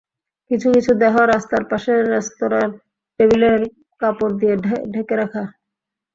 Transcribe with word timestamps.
কিছু 0.51 0.67
কিছু 0.75 0.91
দেহ 1.01 1.15
রাস্তার 1.25 1.63
পাশের 1.69 1.99
রেস্তোরাঁর 2.13 2.69
টেবিলের 3.19 3.59
কাপড় 4.01 4.33
দিয়ে 4.39 4.55
ঢেকে 4.93 5.15
রাখা। 5.21 5.43